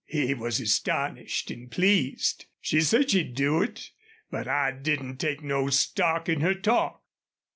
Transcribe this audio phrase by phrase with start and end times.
[0.07, 2.47] He was astonished and pleased.
[2.59, 3.91] "She said she'd do it.
[4.31, 7.03] But I didn't take no stock in her talk....